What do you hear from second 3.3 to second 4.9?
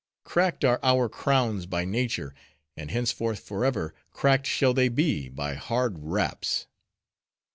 forever, cracked shall they